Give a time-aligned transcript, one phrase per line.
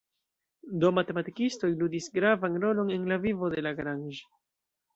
[0.83, 4.21] Du matematikistoj ludis gravan rolon en la vivo de Lagrange.